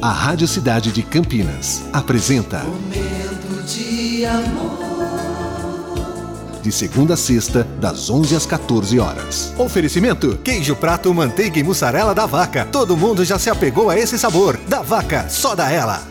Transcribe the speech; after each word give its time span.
A 0.00 0.10
Rádio 0.10 0.46
Cidade 0.46 0.92
de 0.92 1.02
Campinas 1.02 1.88
apresenta 1.90 2.62
Momento 2.64 3.62
de 3.66 4.26
amor. 4.26 4.76
De 6.62 6.70
segunda 6.70 7.14
a 7.14 7.16
sexta, 7.16 7.64
das 7.80 8.10
11 8.10 8.36
às 8.36 8.44
14 8.44 9.00
horas. 9.00 9.54
Oferecimento: 9.56 10.36
queijo 10.44 10.76
prato, 10.76 11.12
manteiga 11.14 11.58
e 11.58 11.62
mussarela 11.62 12.14
da 12.14 12.26
vaca. 12.26 12.66
Todo 12.66 12.96
mundo 12.96 13.24
já 13.24 13.38
se 13.38 13.48
apegou 13.48 13.88
a 13.88 13.96
esse 13.98 14.18
sabor. 14.18 14.58
Da 14.68 14.82
vaca, 14.82 15.30
só 15.30 15.54
da 15.54 15.72
ela. 15.72 16.06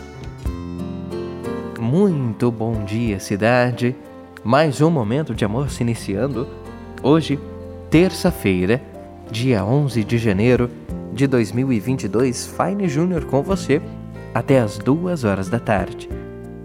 Muito 1.78 2.50
bom 2.50 2.84
dia, 2.84 3.20
cidade. 3.20 3.94
Mais 4.42 4.80
um 4.80 4.90
momento 4.90 5.32
de 5.32 5.44
amor 5.44 5.70
se 5.70 5.82
iniciando. 5.82 6.48
Hoje, 7.02 7.38
terça-feira, 7.88 8.82
dia 9.30 9.64
11 9.64 10.02
de 10.02 10.18
janeiro 10.18 10.68
de 11.16 11.26
2022, 11.26 12.46
Fine 12.46 12.86
Júnior 12.90 13.24
com 13.24 13.42
você 13.42 13.80
até 14.34 14.60
as 14.60 14.76
duas 14.76 15.24
horas 15.24 15.48
da 15.48 15.58
tarde. 15.58 16.10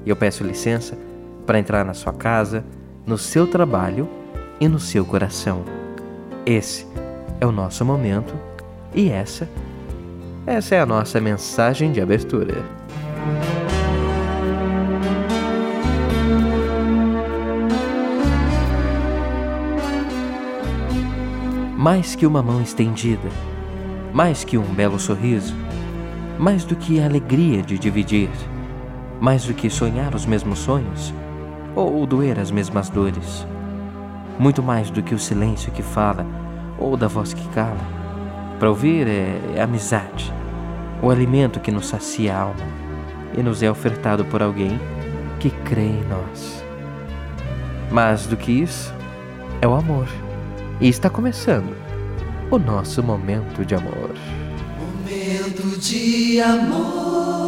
E 0.06 0.10
eu 0.10 0.16
peço 0.16 0.44
licença 0.44 0.98
para 1.46 1.58
entrar 1.58 1.86
na 1.86 1.94
sua 1.94 2.12
casa, 2.12 2.66
no 3.08 3.18
seu 3.18 3.48
trabalho 3.48 4.10
e 4.60 4.68
no 4.68 4.78
seu 4.78 5.06
coração. 5.06 5.64
Esse 6.46 6.86
é 7.40 7.46
o 7.48 7.52
nosso 7.52 7.86
momento 7.86 8.34
e 8.94 9.10
essa, 9.10 9.48
essa 10.46 10.76
é 10.76 10.82
a 10.82 10.86
nossa 10.86 11.22
mensagem 11.22 11.94
de 11.94 12.02
abertura. 12.02 12.62
Mais 21.78 22.16
que 22.16 22.26
uma 22.26 22.44
mão 22.44 22.62
estendida, 22.62 23.30
mais 24.14 24.44
que 24.44 24.58
um 24.58 24.74
belo 24.74 25.00
sorriso, 25.00 25.56
mais 26.38 26.66
do 26.66 26.76
que 26.76 27.00
a 27.00 27.06
alegria 27.06 27.62
de 27.62 27.78
dividir, 27.78 28.30
mais 29.22 29.46
do 29.46 29.54
que 29.54 29.70
sonhar 29.70 30.14
os 30.14 30.26
mesmos 30.26 30.60
sonhos 30.60 31.14
ou 31.76 32.06
doer 32.06 32.38
as 32.38 32.52
mesmas 32.52 32.90
dores, 32.90 33.48
muito 34.38 34.62
mais 34.62 34.90
do 34.90 35.02
que 35.02 35.16
o 35.16 35.20
silêncio 35.20 35.72
que 35.72 35.82
fala 35.82 36.26
ou 36.78 36.98
da 36.98 37.08
voz 37.08 37.34
que 37.34 37.48
cala. 37.50 37.80
Para 38.60 38.70
ouvir 38.70 39.08
é, 39.08 39.40
é 39.56 39.62
amizade, 39.62 40.34
o 41.02 41.10
alimento 41.10 41.60
que 41.60 41.72
nos 41.72 41.88
sacia 41.88 42.36
a 42.36 42.42
alma 42.42 42.82
e 43.38 43.42
nos 43.42 43.64
é 43.64 43.72
ofertado 43.72 44.26
por 44.26 44.42
alguém 44.42 44.80
que 45.40 45.50
crê 45.50 45.86
em 45.86 46.04
nós. 46.10 46.64
Mais 47.90 48.26
do 48.26 48.36
que 48.36 48.52
isso, 48.52 48.94
é 49.62 49.68
o 49.68 49.74
amor. 49.74 50.08
E 50.80 50.90
está 50.90 51.10
começando 51.10 51.91
o 52.52 52.60
nosso 52.60 53.02
momento 53.02 53.66
de 53.66 53.76
amor. 53.76 54.14
Momento 54.78 55.80
de 55.80 56.42
amor. 56.42 57.41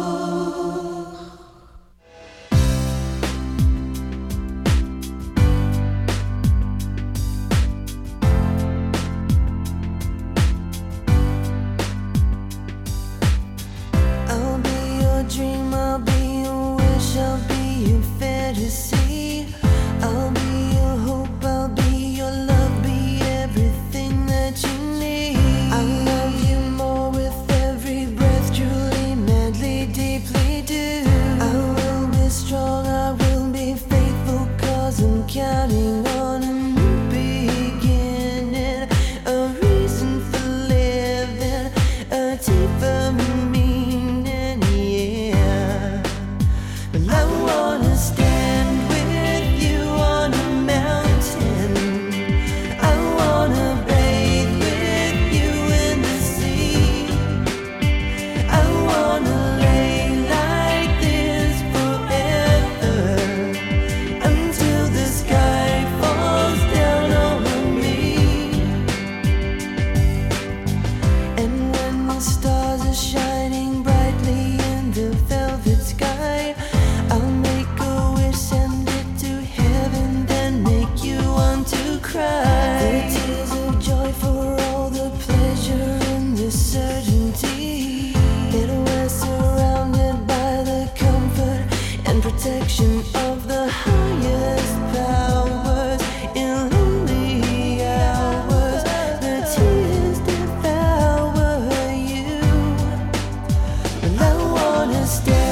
no 104.12 104.54
one 104.54 104.90
is 104.90 105.20
dead. 105.20 105.43